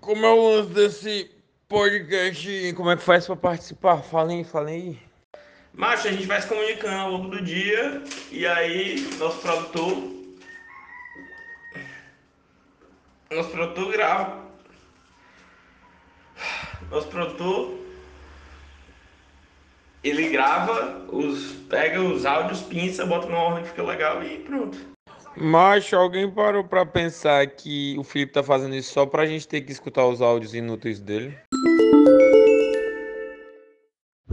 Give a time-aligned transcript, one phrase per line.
[0.00, 1.30] como é o lance desse
[1.68, 2.72] podcast?
[2.74, 3.98] Como é que faz pra participar?
[4.02, 4.98] Falem, falem aí.
[5.72, 10.14] Macho, a gente vai se comunicando ao longo do dia e aí nosso produtor.
[13.30, 14.44] Nosso produtor grava.
[16.90, 17.78] Nosso produtor.
[20.04, 24.93] Ele grava, os, pega os áudios, pinça, bota numa ordem que fica legal e pronto.
[25.36, 29.62] Macho, alguém parou pra pensar que o Felipe tá fazendo isso só pra gente ter
[29.62, 31.36] que escutar os áudios inúteis dele?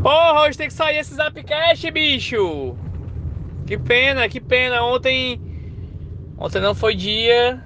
[0.02, 2.76] Porra, hoje tem que sair esse Zapcast, bicho!
[3.72, 4.84] Que pena, que pena.
[4.84, 5.40] Ontem.
[6.38, 7.66] Ontem não foi dia.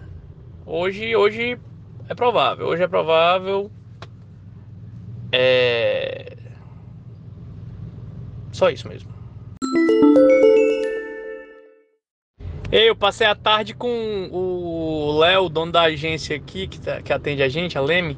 [0.65, 1.57] Hoje, hoje
[2.07, 2.67] é provável.
[2.67, 3.71] Hoje é provável.
[5.31, 6.37] É.
[8.51, 9.11] Só isso mesmo.
[12.71, 17.43] Eu passei a tarde com o Léo, dono da agência aqui, que, tá, que atende
[17.43, 18.17] a gente, a Leme.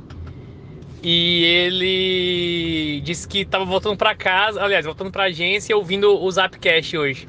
[1.04, 6.32] E ele disse que estava voltando para casa, aliás, voltando para a agência ouvindo o
[6.32, 7.28] Zapcast hoje.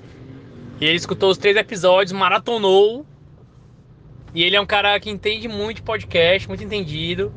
[0.80, 3.04] E ele escutou os três episódios, maratonou.
[4.34, 7.32] E ele é um cara que entende muito podcast, muito entendido.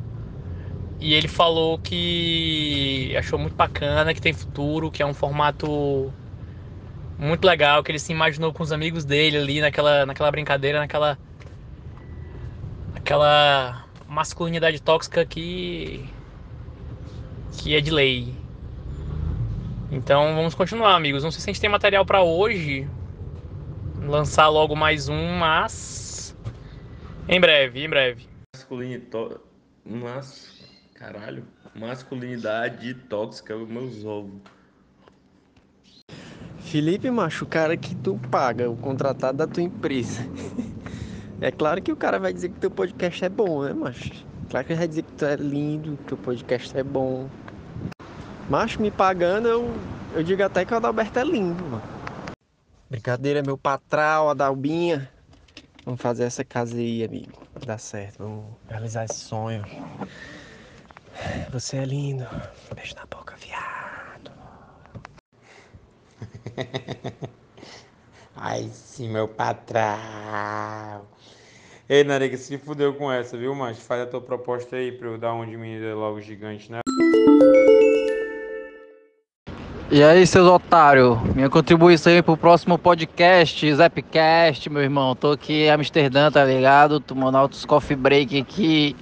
[1.00, 6.12] E ele falou que achou muito bacana, que tem futuro, que é um formato
[7.22, 11.16] muito legal, que ele se imaginou com os amigos dele ali naquela, naquela brincadeira, naquela.
[12.96, 16.04] aquela masculinidade tóxica que.
[17.52, 18.34] que é de lei.
[19.90, 21.22] Então vamos continuar, amigos.
[21.22, 22.88] Não sei se a gente tem material para hoje,
[24.00, 26.36] lançar logo mais um, mas.
[27.28, 28.26] em breve, em breve.
[28.56, 29.36] Masculinidade.
[29.84, 30.60] Mas.
[30.94, 31.44] Caralho.
[31.74, 34.40] Masculinidade tóxica, meus ovos.
[36.72, 40.26] Felipe, macho, o cara que tu paga, o contratado da tua empresa.
[41.38, 44.12] É claro que o cara vai dizer que teu podcast é bom, né, macho?
[44.48, 47.28] Claro que ele vai dizer que tu é lindo, que teu podcast é bom.
[48.48, 49.68] Macho, me pagando, eu,
[50.14, 51.82] eu digo até que o Adalberto é lindo, mano.
[52.88, 55.10] Brincadeira, meu patrão, Adalbinha.
[55.84, 57.42] Vamos fazer essa casa aí, amigo.
[57.66, 59.64] Dá certo, vamos realizar esse sonho.
[61.50, 62.24] Você é lindo.
[62.72, 63.21] Beijo na boca,
[68.36, 71.02] Ai, sim, meu patrão.
[71.88, 73.80] Ei, Narica, se fudeu com essa, viu, macho?
[73.80, 76.80] Faz a tua proposta aí pra eu dar um diminuído logo gigante, né?
[79.90, 85.14] E aí, seus otários, minha contribuição aí pro próximo podcast, Zapcast, meu irmão.
[85.14, 86.98] Tô aqui em Amsterdã, tá ligado?
[86.98, 88.96] Tomando altos coffee break aqui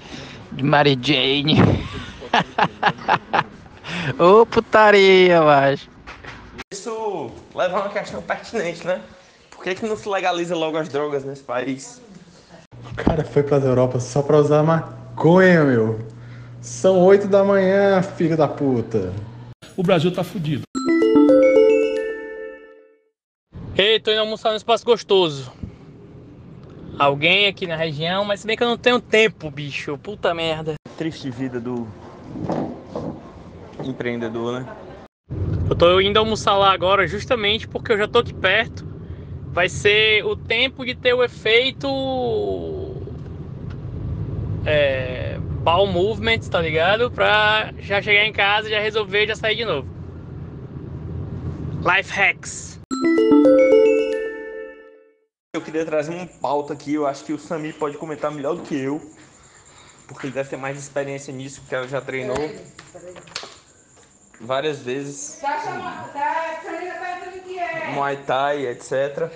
[0.50, 1.58] de Mary Jane.
[4.18, 5.88] Ô putaria, macho.
[7.60, 9.02] Leva a uma questão pertinente, né?
[9.50, 12.00] Por que, que não se legaliza logo as drogas nesse país?
[12.90, 15.98] O cara foi pra Europa só pra usar maconha, meu.
[16.62, 19.12] São oito da manhã, filho da puta.
[19.76, 20.62] O Brasil tá fudido.
[23.76, 25.52] Ei, tô indo almoçar num espaço gostoso.
[26.98, 29.98] Alguém aqui na região, mas se bem que eu não tenho tempo, bicho.
[29.98, 30.76] Puta merda.
[30.96, 31.86] Triste vida do
[33.84, 34.89] empreendedor, né?
[35.70, 38.84] Eu tô indo almoçar lá agora justamente porque eu já tô aqui perto.
[39.52, 41.86] Vai ser o tempo de ter o efeito.
[44.66, 45.38] É.
[45.62, 47.08] Ball movement, tá ligado?
[47.08, 49.88] Pra já chegar em casa, já resolver, já sair de novo.
[51.84, 52.80] Life hacks.
[55.54, 58.62] Eu queria trazer uma pauta aqui, eu acho que o Sami pode comentar melhor do
[58.62, 59.00] que eu.
[60.08, 62.50] Porque ele deve ter mais experiência nisso, porque ela já treinou
[64.40, 65.40] várias vezes.
[67.94, 69.30] Muay Thai, etc.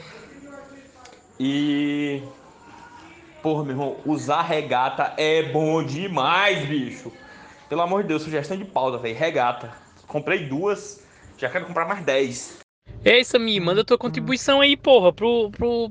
[1.39, 2.23] E.
[3.43, 7.13] Porra, meu irmão, usar regata é bom demais, bicho.
[7.69, 9.15] Pelo amor de Deus, sugestão de pauta, velho.
[9.15, 9.71] Regata.
[10.07, 11.05] Comprei duas,
[11.37, 12.59] já quero comprar mais dez.
[13.05, 15.91] Ei, Sami, manda tua contribuição aí, porra, pro, pro,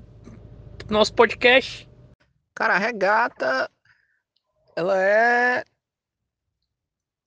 [0.80, 1.88] pro nosso podcast.
[2.56, 3.70] Cara, a regata,
[4.76, 5.64] ela é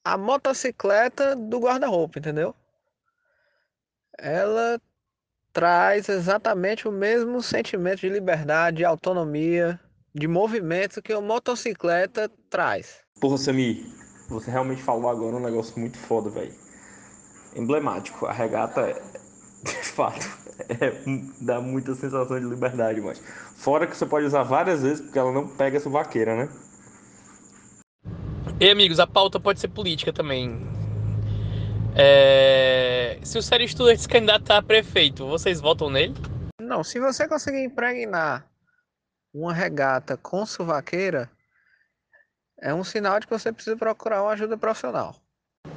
[0.06, 2.54] a motocicleta do guarda-roupa, entendeu?
[4.16, 4.80] Ela
[5.52, 9.80] traz exatamente o mesmo sentimento de liberdade, de autonomia,
[10.14, 13.00] de movimento que a motocicleta traz.
[13.20, 13.84] Porra, Sami,
[14.28, 16.54] você realmente falou agora um negócio muito foda, velho.
[17.56, 18.26] Emblemático.
[18.26, 18.94] A regata,
[19.64, 20.24] de fato,
[20.68, 20.92] é,
[21.40, 23.20] dá muita sensação de liberdade, mas
[23.56, 26.48] fora que você pode usar várias vezes porque ela não pega essa vaqueira, né?
[28.58, 30.66] E amigos, a pauta pode ser política também.
[31.94, 33.18] É...
[33.22, 36.14] Se o Sério Estudante se candidatar a prefeito, vocês votam nele?
[36.58, 38.46] Não, se você conseguir impregnar
[39.32, 41.30] uma regata com suvaqueira,
[42.58, 45.14] é um sinal de que você precisa procurar uma ajuda profissional.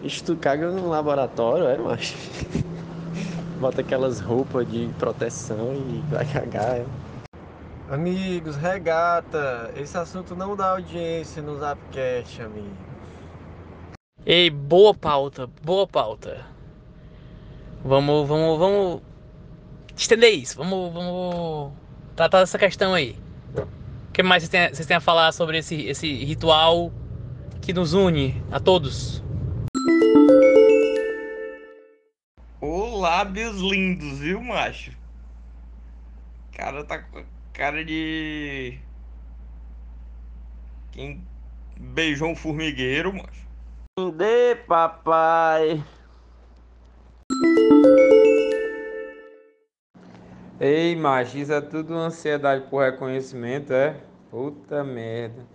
[0.02, 2.16] Ixi, tu caga num laboratório, é, macho?
[3.60, 6.86] Bota aquelas roupas de proteção e vai cagar, é.
[7.90, 12.78] Amigos, regata, esse assunto não dá audiência no Zapcast, amigo.
[14.24, 16.46] Ei, boa pauta, boa pauta.
[17.84, 19.02] Vamos, vamos, vamos
[19.98, 20.56] estender isso.
[20.56, 21.74] Vamos, vamos
[22.16, 23.18] tratar dessa questão aí.
[23.56, 26.92] O que mais vocês têm, vocês têm a falar sobre esse, esse ritual
[27.60, 29.24] que nos une a todos?
[32.62, 34.92] Ô, lábios lindos, viu, macho?
[36.52, 38.78] Cara tá com cara de.
[40.92, 41.24] Quem
[41.78, 44.12] beijou um formigueiro, macho.
[44.16, 45.84] Dê, papai.
[50.60, 53.96] Ei, macho, isso é tudo ansiedade por reconhecimento, é?
[54.30, 55.46] Puta merda.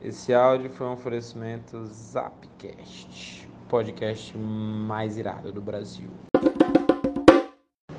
[0.00, 6.10] Esse áudio foi um oferecimento Zapcast, podcast mais irado do Brasil.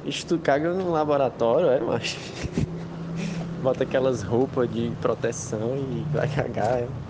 [0.05, 2.17] Ixi, tu caga num laboratório, é, macho?
[3.65, 7.04] Bota aquelas roupas de proteção e vai cagar, é.